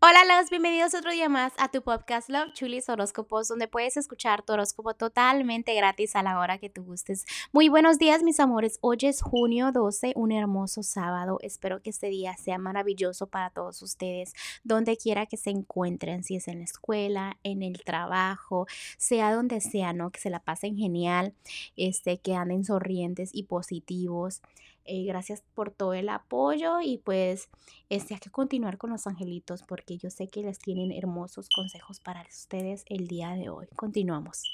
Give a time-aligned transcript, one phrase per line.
[0.00, 4.44] Hola, los bienvenidos otro día más a tu podcast Love Chulis Horóscopos, donde puedes escuchar
[4.44, 7.26] tu horóscopo totalmente gratis a la hora que tú gustes.
[7.50, 8.78] Muy buenos días, mis amores.
[8.80, 11.38] Hoy es junio 12, un hermoso sábado.
[11.42, 16.36] Espero que este día sea maravilloso para todos ustedes, donde quiera que se encuentren, si
[16.36, 18.68] es en la escuela, en el trabajo,
[18.98, 20.12] sea donde sea, ¿no?
[20.12, 21.34] Que se la pasen genial,
[21.76, 24.42] este, que anden sonrientes y positivos.
[24.90, 27.50] Eh, gracias por todo el apoyo y pues
[27.90, 32.00] este, hay que continuar con los angelitos porque yo sé que les tienen hermosos consejos
[32.00, 33.66] para ustedes el día de hoy.
[33.76, 34.44] Continuamos.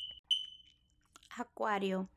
[1.37, 2.09] Acuario.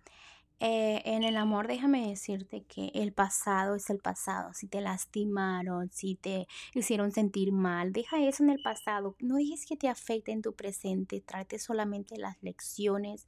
[0.59, 4.53] Eh, en el amor, déjame decirte que el pasado es el pasado.
[4.53, 9.15] Si te lastimaron, si te hicieron sentir mal, deja eso en el pasado.
[9.19, 11.21] No dejes que te afecte en tu presente.
[11.21, 13.27] Trate solamente las lecciones.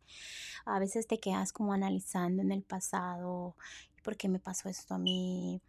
[0.66, 3.56] A veces te quedas como analizando en el pasado
[4.04, 5.62] ¿por qué me pasó esto a mí?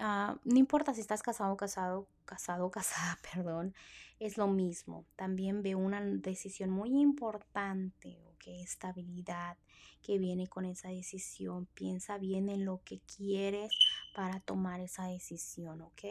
[0.00, 3.74] Ah, no importa si estás casado, casado, casado, casada, perdón,
[4.20, 5.06] es lo mismo.
[5.16, 8.44] También veo una decisión muy importante, ¿ok?
[8.46, 9.58] Estabilidad
[10.02, 11.66] que viene con esa decisión.
[11.74, 13.70] Piensa bien en lo que quieres
[14.14, 16.04] para tomar esa decisión, ¿ok?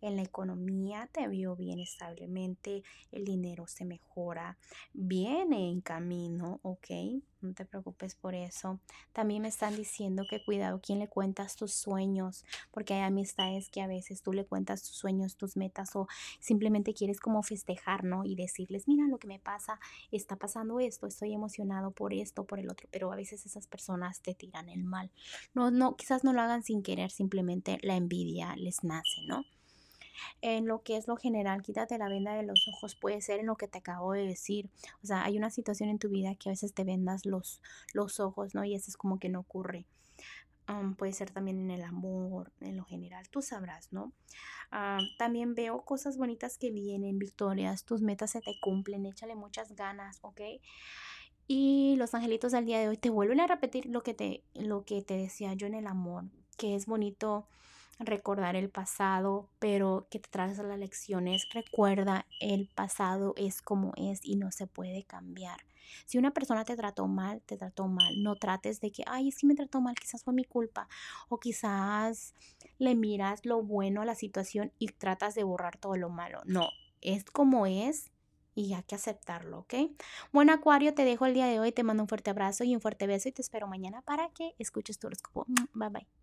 [0.00, 4.58] En la economía te veo bien establemente, el dinero se mejora,
[4.92, 7.22] viene en camino, ¿ok?
[7.42, 8.78] No te preocupes por eso.
[9.12, 13.82] También me están diciendo que cuidado quién le cuentas tus sueños, porque hay amistades que
[13.82, 16.06] a veces tú le cuentas tus sueños, tus metas o
[16.40, 18.24] simplemente quieres como festejar, ¿no?
[18.24, 19.80] Y decirles, mira lo que me pasa,
[20.12, 24.20] está pasando esto, estoy emocionado por esto, por el otro, pero a veces esas personas
[24.22, 25.10] te tiran el mal.
[25.54, 29.44] No, no, quizás no lo hagan sin querer, simplemente la envidia les nace, ¿no?
[30.40, 33.46] En lo que es lo general, quítate la venda de los ojos, puede ser en
[33.46, 34.70] lo que te acabo de decir.
[35.02, 37.60] O sea, hay una situación en tu vida que a veces te vendas los,
[37.92, 38.64] los ojos, ¿no?
[38.64, 39.86] Y eso es como que no ocurre.
[40.96, 44.12] puede ser también en el amor, en lo general, tú sabrás, ¿no?
[45.18, 50.18] también veo cosas bonitas que vienen, victorias, tus metas se te cumplen, échale muchas ganas,
[50.22, 50.40] ¿ok?
[51.46, 54.84] Y los angelitos al día de hoy te vuelven a repetir lo que te, lo
[54.84, 56.24] que te decía yo en el amor,
[56.56, 57.46] que es bonito
[58.06, 61.46] recordar el pasado, pero que te traes las lecciones.
[61.52, 65.58] Recuerda, el pasado es como es y no se puede cambiar.
[66.06, 68.22] Si una persona te trató mal, te trató mal.
[68.22, 70.88] No trates de que, ay, es que me trató mal, quizás fue mi culpa.
[71.28, 72.34] O quizás
[72.78, 76.40] le miras lo bueno a la situación y tratas de borrar todo lo malo.
[76.44, 76.70] No,
[77.00, 78.10] es como es
[78.54, 79.74] y hay que aceptarlo, ¿ok?
[80.32, 81.72] Bueno, Acuario, te dejo el día de hoy.
[81.72, 84.54] Te mando un fuerte abrazo y un fuerte beso y te espero mañana para que
[84.58, 85.46] escuches tu horóscopo.
[85.74, 86.21] Bye bye.